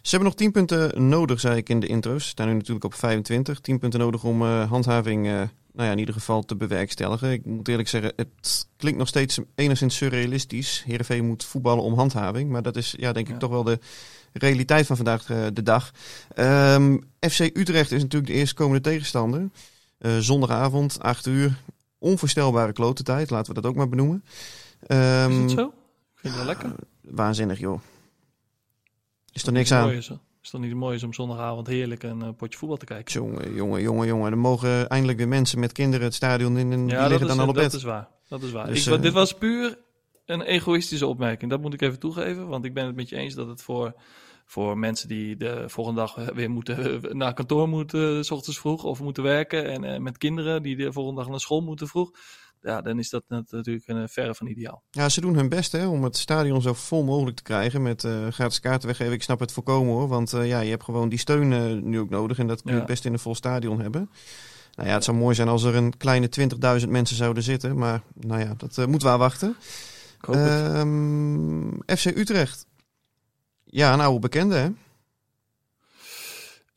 [0.02, 2.24] Ze hebben nog 10 punten nodig, zei ik in de intro's.
[2.24, 3.60] Ze staan nu natuurlijk op 25.
[3.60, 5.34] 10 punten nodig om eh, handhaving eh,
[5.72, 7.32] nou ja, in ieder geval te bewerkstelligen.
[7.32, 10.84] Ik moet eerlijk zeggen, het klinkt nog steeds enigszins surrealistisch.
[10.86, 12.50] Heerenveen moet voetballen om handhaving.
[12.50, 13.80] Maar dat is ja, denk ik toch wel de
[14.34, 15.92] realiteit van vandaag eh, de dag.
[16.36, 19.50] Ehm, FC Utrecht is natuurlijk de eerstkomende tegenstander.
[20.20, 21.62] Zondagavond, 8 uur.
[21.98, 24.24] Onvoorstelbare klote tijd, laten we dat ook maar benoemen.
[24.88, 25.66] Ehm, Is het zo?
[25.66, 26.72] Ik vind het wel lekker.
[27.02, 27.80] Waanzinnig, joh.
[29.34, 29.92] Is er niks aan.
[29.92, 30.12] Is?
[30.42, 33.13] Is toch niet mooi om zondagavond heerlijk een eh, potje voetbal te kijken?
[33.13, 34.32] Jongen, jongen, jongen, jongen.
[34.32, 37.36] Er mogen eindelijk weer mensen met kinderen het stadion in en die dat liggen is,
[37.36, 37.74] dan al op dat bed.
[37.74, 38.08] is waar.
[38.28, 38.68] Dat is waar.
[38.68, 39.78] Dus, ik, eh, dit was puur
[40.26, 41.52] een egoïstische opmerking.
[41.52, 42.48] Dat moet ik even toegeven.
[42.48, 43.94] Want ik ben het met je eens dat het voor,
[44.46, 49.02] voor mensen die de volgende dag weer moeten, naar kantoor moeten, s ochtends vroeg, of
[49.02, 49.65] moeten werken.
[49.65, 52.12] En eh, met kinderen die de volgende dag naar school moeten vroeg.
[52.62, 54.84] Ja, dan is dat natuurlijk een verre van ideaal.
[54.91, 58.04] Ja, ze doen hun best hè, om het stadion zo vol mogelijk te krijgen met
[58.04, 59.13] eh, gratis kaarten weggeven.
[59.13, 62.00] Ik snap het volkomen hoor, want eh, ja, je hebt gewoon die steun eh, nu
[62.00, 62.86] ook nodig en dat kun je Ja.
[62.86, 64.10] best in een vol stadion hebben.
[64.76, 66.30] Nou ja, het zou mooi zijn als er een kleine
[66.82, 69.56] 20.000 mensen zouden zitten, maar nou ja, dat eh, moeten we afwachten.
[70.19, 70.74] Ik hoop het.
[70.74, 72.65] Ehm, FC Utrecht.
[73.63, 74.69] Ja, een oude bekende hè?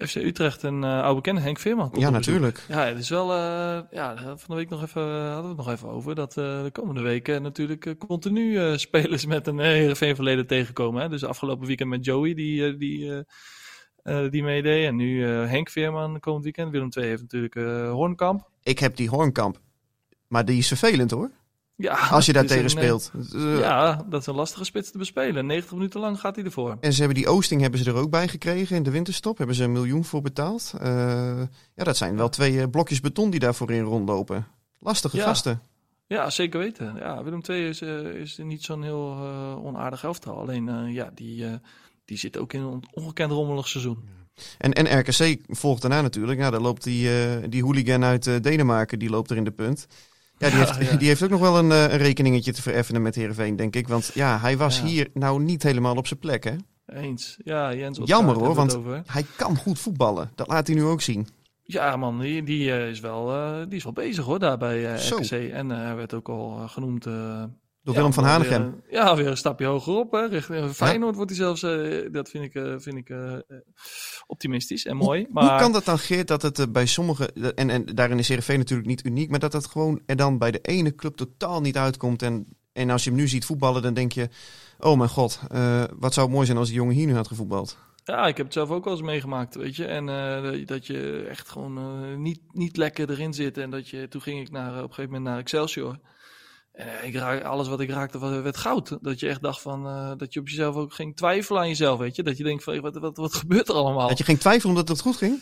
[0.08, 1.90] FC Utrecht en eh oude bekende Henk Veerman.
[1.98, 2.64] Ja, natuurlijk.
[2.68, 3.32] Ja, het is wel.
[3.32, 6.14] eh, ja, van de week nog even, hadden we het nog even over.
[6.14, 11.02] Dat eh, de komende weken natuurlijk eh, continu eh, spelers met een Heerenveen verleden tegenkomen.
[11.02, 11.08] Hè?
[11.08, 13.10] Dus afgelopen weekend met Joey, die, eh, die,
[14.02, 14.86] eh, eh, die meedeed.
[14.86, 16.70] En nu eh, Henk Veerman komend weekend.
[16.70, 18.48] Willem II heeft natuurlijk eh Hornkamp.
[18.62, 19.60] Ik heb die Hornkamp,
[20.28, 21.30] maar die is vervelend hoor,
[21.82, 23.10] Ja, als je daar tegen eh, speelt.
[23.32, 25.46] Ja, dat is een lastige spits te bespelen.
[25.46, 26.76] 90 minuten lang gaat hij ervoor.
[26.80, 29.38] En ze hebben die Oosting hebben ze er ook bij gekregen in de winterstop.
[29.38, 30.72] Hebben ze een miljoen voor betaald.
[30.80, 30.88] Eh,
[31.74, 34.46] ja, dat zijn wel twee eh, blokjes beton die daarvoor in rondlopen.
[34.78, 35.24] Lastige Ja.
[35.24, 35.62] gasten.
[36.06, 36.94] Ja, zeker weten.
[36.96, 39.16] Ja, Willem II is, is niet zo'n heel
[39.64, 40.38] onaardig elftal.
[40.38, 41.44] Alleen, ja, die,
[42.04, 44.08] die zit ook in een ongekend rommelig seizoen.
[44.58, 46.38] En, en RKC volgt daarna natuurlijk.
[46.40, 47.08] Ja, daar loopt die,
[47.48, 49.86] die hooligan uit Denemarken, die loopt er in de punt.
[50.42, 50.96] Ja, die, Ja, heeft, ja.
[50.96, 53.88] die heeft ook nog wel een, eh, een rekeningetje te vereffenen met Heerenveen, denk ik.
[53.88, 54.84] Want ja, hij was Ja.
[54.84, 56.54] hier nou niet helemaal op zijn plek, hè?
[56.86, 57.36] Eens.
[57.44, 59.02] Ja, Jens Jammer, hoor, want- over.
[59.06, 60.30] Hij kan goed voetballen.
[60.34, 61.26] Dat laat hij nu ook zien.
[61.62, 64.82] Ja, man, die, die, eh, is wel, eh, die is wel bezig hoor, daar bij.
[64.82, 65.30] RKC.
[65.52, 67.06] En hij werd ook al genoemd...
[67.82, 68.82] eh, Door Willem van Hanegem.
[68.86, 70.12] eh, ja, weer een stapje hoger op.
[70.12, 70.26] Hè.
[70.26, 71.62] Richting Feyenoord wordt hij zelfs...
[71.62, 73.40] eh, dat vind ik, eh, vind ik eh, eh,
[74.26, 75.26] optimistisch en mooi.
[75.30, 77.54] maar Hoe kan dat dan, Geert, dat het eh, bij sommigen...
[77.54, 79.30] En, en daarin is Heerenveen natuurlijk niet uniek...
[79.30, 82.22] maar dat het gewoon er dan bij de ene club totaal niet uitkomt.
[82.22, 84.28] En, en als je hem nu ziet voetballen, dan denk je...
[84.78, 87.28] Oh mijn god, eh, wat zou het mooi zijn als die jongen hier nu had
[87.28, 87.78] gevoetbald.
[88.04, 89.84] Ja, ik heb het zelf ook wel eens meegemaakt, weet je.
[89.84, 93.58] En eh, dat- dat je echt gewoon eh, niet, niet lekker erin zit.
[93.58, 95.98] En dat je, toen ging ik naar, op een gegeven moment naar Excelsior.
[96.72, 98.98] En eh, ik raak, alles wat ik raakte werd goud.
[99.00, 101.98] Dat je echt dacht van, eh, dat je op jezelf ook ging twijfelen aan jezelf,
[101.98, 102.22] weet je.
[102.22, 104.08] Dat je denkt van, wat, wat, wat gebeurt er allemaal?
[104.08, 105.40] Dat je geen twijfel omdat het goed ging?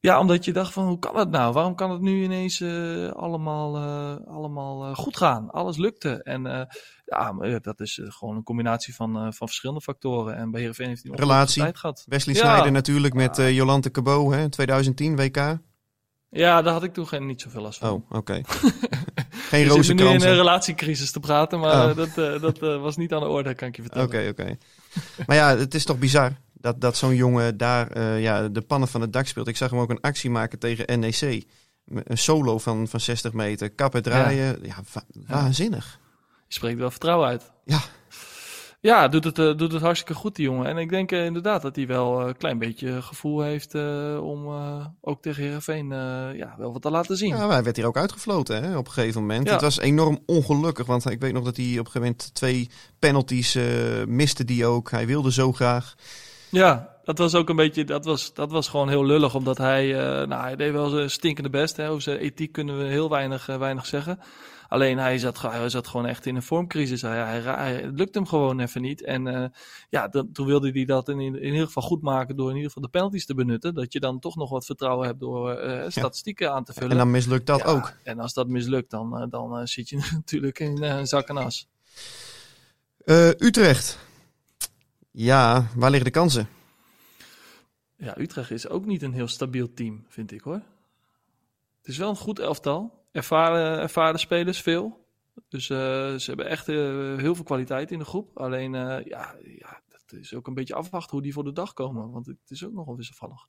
[0.00, 1.52] Ja, omdat je dacht van, hoe kan het nou?
[1.52, 3.78] Waarom kan het nu ineens eh, allemaal,
[4.26, 5.50] allemaal goed gaan?
[5.50, 6.22] Alles lukte.
[6.22, 6.68] En
[7.04, 10.36] ja, dat is gewoon een combinatie van, van verschillende factoren.
[10.36, 11.62] En bij Heerenveen heeft hij nog Relatie.
[11.62, 12.04] tijd gehad.
[12.06, 12.40] Wesley Ja.
[12.40, 15.58] Sneijder natuurlijk met Jolante Cabot, hè, 2010 WK.
[16.34, 17.90] Ja, daar had ik toen geen, niet zoveel last van.
[17.90, 18.40] Oh, oké.
[19.58, 21.90] geen zitten nu in een relatiecrisis te praten, maar Oh.
[21.90, 24.06] eh, dat, eh, dat eh, was niet aan de orde, kan ik je vertellen.
[24.06, 24.56] Oké, oké.
[25.26, 29.00] Maar ja, het is toch bizar dat, dat zo'n jongen daar ja, de pannen van
[29.00, 29.48] het dak speelt.
[29.48, 31.44] Ik zag hem ook een actie maken tegen NEC.
[31.86, 34.58] Een solo van, van 60 meter, kappen draaien.
[34.62, 35.98] Ja, wa- waanzinnig.
[36.48, 37.50] Je spreekt wel vertrouwen uit.
[37.64, 37.80] Ja.
[38.82, 40.66] Ja, doet het, eh, doet het hartstikke goed, die jongen.
[40.66, 43.74] En ik denk eh, inderdaad dat hij wel eh, een klein beetje gevoel heeft
[44.20, 44.46] om
[45.00, 45.98] ook tegen Heerenveen eh,
[46.36, 47.28] ja, wel wat te laten zien.
[47.28, 49.46] Ja, maar hij werd hier ook uitgefloten hè, op een gegeven moment.
[49.46, 49.52] Ja.
[49.52, 52.70] Het was enorm ongelukkig, want ik weet nog dat hij op een gegeven moment twee
[52.98, 53.58] penalties
[54.06, 54.90] miste die ook.
[54.90, 55.94] Hij wilde zo graag.
[56.48, 59.92] Ja, dat was ook een beetje, dat was, dat was gewoon heel lullig, omdat hij,
[60.26, 61.76] nou, hij deed wel zijn stinkende best.
[61.76, 61.88] Hè.
[61.88, 64.18] Over zijn ethiek kunnen we heel weinig, weinig zeggen.
[64.72, 67.02] Alleen hij zat, hij zat gewoon echt in een vormcrisis.
[67.02, 69.02] Hij, hij, hij- het lukte hem gewoon even niet.
[69.04, 69.48] En eh,
[69.90, 72.82] ja, toen wilde hij dat in, in ieder geval goed maken door in ieder geval
[72.82, 73.74] de penalties te benutten.
[73.74, 76.90] Dat je dan toch nog wat vertrouwen hebt door eh, statistieken aan te vullen.
[76.90, 77.92] En dan mislukt dat Ja, ook.
[78.02, 81.28] En als dat mislukt, dan, eh, dan eh, zit je natuurlijk in eh, een zak
[81.28, 81.68] en as.
[83.04, 83.98] Eh, Utrecht.
[85.10, 86.48] Ja, waar liggen de kansen?
[87.96, 90.60] Ja, Utrecht is ook niet een heel stabiel team, vind ik hoor.
[91.78, 93.00] Het is wel een goed elftal.
[93.12, 95.02] Ervaren, ervaren spelers, veel.
[95.48, 95.76] Dus eh,
[96.14, 96.76] ze hebben echt eh,
[97.16, 98.38] heel veel kwaliteit in de groep.
[98.38, 101.72] Alleen, eh, ja, ja, dat is ook een beetje afwachten hoe die voor de dag
[101.72, 102.10] komen.
[102.10, 103.46] Want het is ook nogal wisselvallig.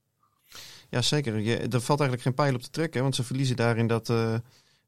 [0.89, 1.39] Ja, zeker.
[1.39, 4.05] Je, er valt eigenlijk geen pijl op te trekken, want ze verliezen daarin dat,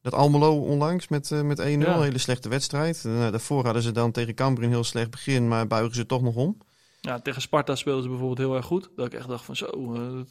[0.01, 1.63] dat Almelo onlangs met, met 1-0.
[1.63, 1.73] Ja.
[1.73, 3.03] Een hele slechte wedstrijd.
[3.03, 6.35] Daarvoor hadden ze dan tegen Cambuur een heel slecht begin, maar buigen ze toch nog
[6.35, 6.57] om.
[7.01, 8.89] Ja, tegen Sparta speelden ze bijvoorbeeld heel erg goed.
[8.95, 9.67] Dat ik echt dacht van zo,
[10.15, 10.29] dat,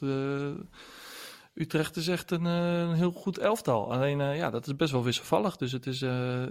[1.55, 3.93] Utrecht is echt een, eh, een heel goed elftal.
[3.93, 5.57] Alleen eh, ja, dat is best wel wisselvallig.
[5.57, 6.43] Dus het is, eh,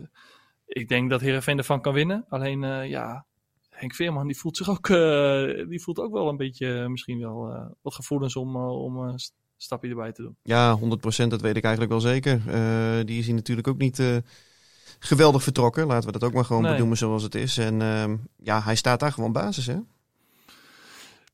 [0.65, 2.25] ik denk dat Heerenveen ervan kan winnen.
[2.29, 3.25] Alleen ja,
[3.69, 4.87] Henk Veerman die voelt zich ook,
[5.69, 9.89] die voelt ook wel een beetje misschien wel wat gevoelens om, om een st- stapje
[9.89, 10.35] erbij te doen.
[10.43, 12.41] Ja, 100% dat weet ik eigenlijk wel zeker.
[13.05, 14.21] Die is hier natuurlijk ook niet
[14.99, 15.87] geweldig vertrokken.
[15.87, 16.71] Laten we dat ook maar gewoon Nee.
[16.71, 17.57] benoemen zoals het is.
[17.57, 19.77] En ehm, ja, hij staat daar gewoon basis, hè?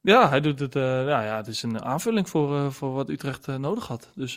[0.10, 0.74] Ja, hij doet het.
[0.74, 4.12] nou ja, het is een aanvulling voor, eh, voor wat Utrecht eh, nodig had.
[4.16, 4.36] Dus,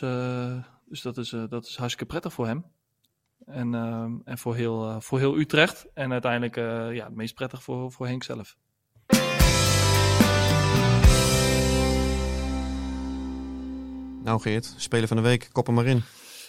[0.85, 2.65] dus dat, is, dat is hartstikke prettig voor hem.
[3.45, 3.73] En,
[4.25, 5.85] en voor, heel, voor heel Utrecht.
[5.93, 6.55] En uiteindelijk
[6.95, 8.55] ja, het meest prettig voor, voor Henk zelf.
[14.23, 16.01] Nou Geert, speler van de week, kop er maar in.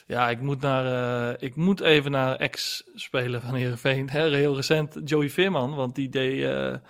[0.07, 4.11] Ja, ik moet, naar, ik moet even naar ex-speler van Heerenveen.
[4.11, 5.75] Hè, heel recent, Joey Veerman.
[5.75, 6.81] Want die, deed,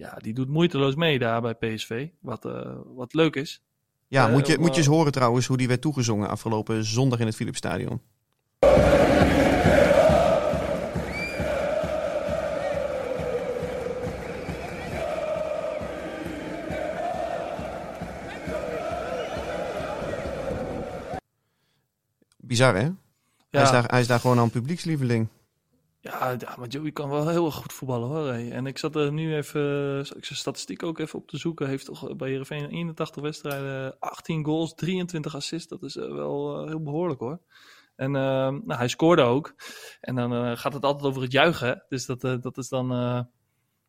[0.00, 2.08] ja, die doet moeiteloos mee daar bij PSV.
[2.20, 3.62] Wat, eh, wat leuk is.
[4.08, 7.18] Ja, Eh, moet, je, moet je eens horen trouwens hoe die werd toegezongen afgelopen zondag
[7.20, 8.00] in het Philipsstadion.
[22.36, 22.88] Bizar hè?
[23.50, 25.28] Hij, is daar, hij is daar gewoon een publiekslieveling.
[26.02, 28.26] Ja, ja, maar Joey kan wel heel erg goed voetballen hoor.
[28.32, 31.64] En ik zat er nu even, ik zijn statistiek ook even op te zoeken.
[31.64, 35.68] Hij heeft toch bij Heerenveen 81 wedstrijden, 18 goals, 23 assists.
[35.68, 37.40] Dat is eh, wel eh, heel behoorlijk hoor.
[37.96, 39.54] En eh, nou, hij scoorde ook.
[40.00, 41.84] En dan eh, gaat het altijd over het juichen.
[41.88, 42.90] Dus dat, eh, dat is dan...
[42.92, 43.24] eh, Ja,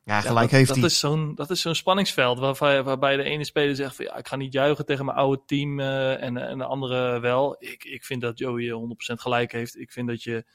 [0.04, 0.86] ja, gelijk dat, heeft dat hij.
[0.86, 4.28] Is zo'n, dat is zo'n spanningsveld waarvan, waarbij de ene speler zegt van ja, ik
[4.28, 7.56] ga niet juichen tegen mijn oude team eh, en, en de andere wel.
[7.60, 9.78] Ik, ik vind dat Joey 100% gelijk heeft.
[9.80, 10.46] Ik vind dat je,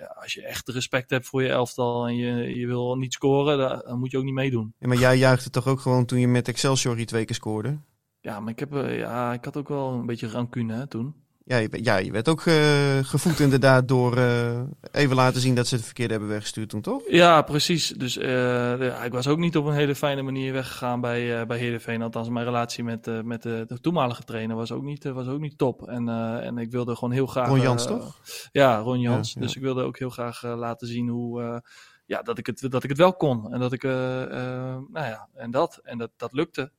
[0.00, 3.58] ja, als je echt respect hebt voor je elftal en je, je wil niet scoren,
[3.58, 4.74] dan, dan moet je ook niet meedoen.
[4.78, 7.78] Ja, maar jij juichte toch ook gewoon toen je met Excelsior die twee keer scoorde?
[8.20, 11.14] Ja, maar ik, heb, eh, ja, ik had ook wel een beetje rancune hè, toen.
[11.50, 14.60] Ja, je, ja, je werd ook eh, gevoed inderdaad door eh,
[14.92, 17.02] even laten zien dat ze het verkeerde hebben weggestuurd toen, toch?
[17.08, 17.88] Ja, precies.
[17.88, 21.58] Dus eh, ja, ik was ook niet op een hele fijne manier weggegaan bij, bij
[21.58, 22.02] Heerenveen.
[22.02, 25.58] Althans, mijn relatie met, met de, de toenmalige trainer was ook niet, was ook niet
[25.58, 25.88] top.
[25.88, 26.08] En,
[26.42, 27.48] en ik wilde gewoon heel graag...
[27.48, 28.20] Ron Jans, toch?
[28.52, 29.32] Ja, Ron Jans.
[29.32, 29.46] Ja, ja.
[29.46, 31.62] Dus ik wilde ook heel graag laten zien hoe...
[32.06, 33.52] ja, dat ik, het, dat ik het wel kon.
[33.52, 33.82] En dat ik...
[33.82, 35.80] nou ja, en dat.
[35.82, 36.72] En dat, dat lukte.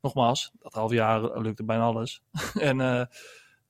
[0.00, 2.22] Nogmaals, dat half jaar lukte bijna alles.
[2.54, 3.08] en...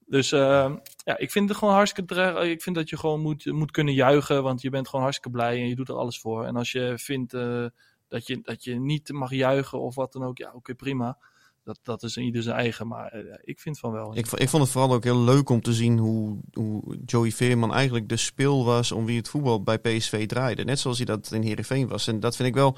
[0.09, 0.73] dus eh,
[1.05, 2.43] ja, ik vind het gewoon hartstikke terecht.
[2.43, 5.61] Ik vind dat je gewoon moet, moet kunnen juichen, want je bent gewoon hartstikke blij
[5.61, 6.45] en je doet er alles voor.
[6.45, 7.67] En als je vindt eh,
[8.09, 11.19] dat, je, dat je niet mag juichen of wat dan ook, ja, oké, prima.
[11.65, 14.17] Dat, dat is ieder zijn eigen, maar eh, ik vind van wel.
[14.17, 17.73] Ik, ik vond het vooral ook heel leuk om te zien hoe, hoe Joey Veerman
[17.75, 20.65] eigenlijk de speel was om wie het voetbal bij PSV draaide.
[20.65, 22.07] Net zoals hij dat in Heerenveen was.
[22.07, 22.77] En dat vind ik wel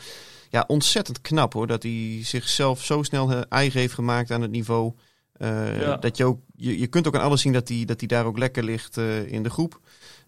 [0.48, 1.66] ja, ontzettend knap hoor.
[1.66, 4.92] Dat hij zichzelf zo snel eh, eigen heeft gemaakt aan het niveau.
[5.32, 5.96] Eh, Ja.
[5.96, 8.24] dat je, ook, je, je kunt ook aan alles zien dat hij, dat hij daar
[8.26, 9.80] ook lekker ligt eh, in de groep.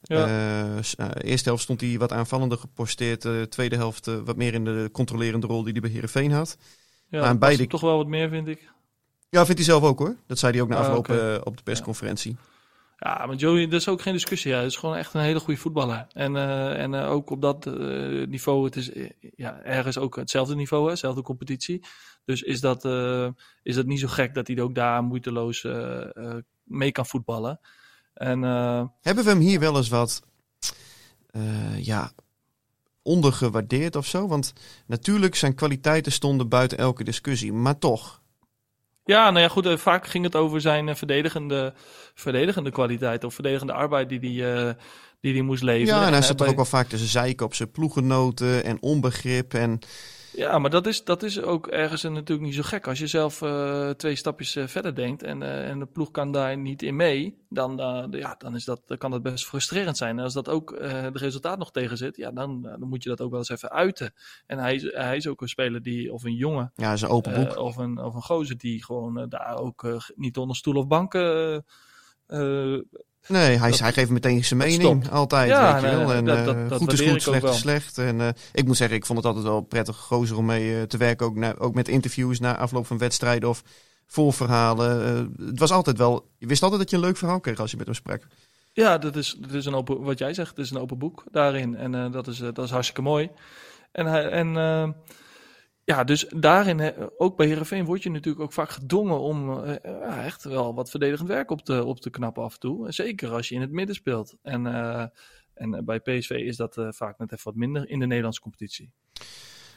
[0.03, 0.27] Ja.
[0.27, 0.83] Eh, eh,
[1.21, 3.25] eerste helft stond hij wat aanvallender geposteerd.
[3.25, 6.57] eh, tweede helft wat meer in de controlerende rol die hij bij Heerenveen had.
[7.09, 8.71] ja, maar beide- toch wel wat meer, vind ik.
[9.29, 10.17] Ja, vindt hij zelf ook hoor.
[10.27, 11.09] Dat zei hij ook na Ah, afloop
[11.47, 12.31] op de persconferentie.
[12.31, 12.52] Ja,
[13.03, 14.53] maar Joey, dat is ook geen discussie.
[14.53, 16.07] Hij is gewoon echt een hele goede voetballer.
[16.13, 17.75] En, eh, en eh, ook op dat eh,
[18.27, 18.91] niveau, het is
[19.37, 21.85] ja, ergens ook hetzelfde niveau, hè, dezelfde competitie.
[22.25, 22.85] Dus is dat,
[23.63, 25.67] is dat niet zo gek dat hij ook daar moeiteloos
[26.63, 27.61] mee kan voetballen.
[28.15, 28.43] En
[29.01, 30.23] Hebben we hem hier wel eens wat
[31.77, 32.13] ja,
[33.03, 34.29] ondergewaardeerd of zo?
[34.29, 34.53] Want
[34.87, 38.22] natuurlijk zijn kwaliteiten stonden buiten elke discussie, maar toch.
[39.05, 41.73] Ja, nou ja, goed, eh, vaak ging het over zijn eh, verdedigende,
[42.15, 44.75] verdedigende kwaliteit of verdedigende arbeid die hij eh,
[45.21, 46.01] die die moest leveren.
[46.01, 49.55] Ja, en hij zat toch ook wel vaak tussen zeiken op zijn ploegenoten en onbegrip.
[49.55, 49.79] En
[50.33, 52.87] Ja, maar dat is, dat is ook ergens een- natuurlijk niet zo gek.
[52.87, 56.33] Als je zelf eh, twee stapjes eh, verder denkt en, eh, en de ploeg kan
[56.33, 57.77] daar niet in mee, dan,
[58.11, 60.19] ja, dan, is dat, dan kan dat best frustrerend zijn.
[60.19, 63.21] En als dat ook de resultaat nog tegen zit, ja, dan, dan moet je dat
[63.21, 64.15] ook wel eens even uiten.
[64.47, 67.35] En hij, is- hij is ook een speler die, of een jongen, ja, zijn open
[67.35, 67.57] boek.
[67.57, 71.65] of, een, of een gozer die gewoon daar ook niet onder stoel of banken
[73.29, 75.11] nee, hij, dat- hij geeft meteen zijn mening, stopt.
[75.11, 75.49] altijd.
[75.49, 76.13] Ja, weet je wel.
[76.13, 77.99] En, dat- eh, dat- goed is goed, slecht is slecht.
[77.99, 80.83] En eh, ik moet zeggen, ik vond het altijd wel prettig gozer om mee eh,
[80.83, 81.27] te werken.
[81.27, 83.63] Ook, na, ook met interviews na afloop van wedstrijden of
[84.07, 85.35] voorverhalen.
[85.47, 87.77] Het was altijd wel, je wist altijd dat je een leuk verhaal kreeg als je
[87.77, 88.27] met hem sprak.
[88.73, 91.25] Ja, dat is, dat is een open, wat jij zegt, het is een open boek
[91.31, 91.77] daarin.
[91.77, 93.31] En dat, is, dat is hartstikke mooi.
[93.93, 94.57] En, hij- en
[95.85, 99.75] ja, dus daarin, eh, ook bij Herenveen, word je natuurlijk ook vaak gedwongen om eh,
[99.83, 102.93] ja, echt wel wat verdedigend werk op te, op te knappen af en toe.
[102.93, 104.35] Zeker als je in het midden speelt.
[104.43, 105.05] En, eh,
[105.55, 108.93] en bij PSV is dat eh, vaak net even wat minder in de Nederlandse competitie.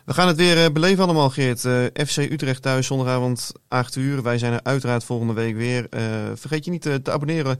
[0.05, 1.65] We gaan het weer eh, beleven allemaal, Geert.
[1.65, 4.23] Eh, FC Utrecht thuis, zondagavond 8 uur.
[4.23, 5.87] Wij zijn er uiteraard volgende week weer.
[5.89, 6.01] Eh,
[6.35, 7.57] vergeet je niet eh, te abonneren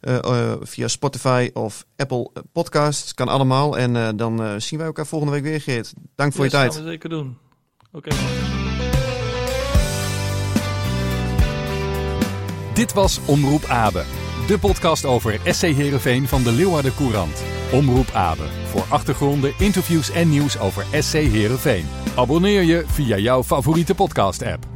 [0.00, 3.14] eh, eh, via Spotify of Apple Podcasts.
[3.14, 3.78] Kan allemaal.
[3.78, 5.92] En eh, dan eh, zien wij elkaar volgende week weer, Geert.
[6.14, 6.74] Dank voor Yes, je tijd.
[6.74, 7.38] gaan we zeker doen.
[7.96, 8.10] Oké.
[12.74, 14.04] Dit was Omroep Abe.
[14.46, 17.42] de podcast over SC Heerenveen van de Leeuwarden Courant.
[17.72, 21.86] Omroep Abe, voor achtergronden, interviews en nieuws over SC Heerenveen.
[22.16, 24.66] Abonneer je via jouw favoriete podcast-app.